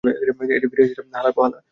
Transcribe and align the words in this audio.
এটি 0.55 0.67
ফিরে 0.69 0.83
এসেছে- 0.85 1.01
হালার 1.15 1.33
পো 1.35 1.41
হালা! 1.43 1.59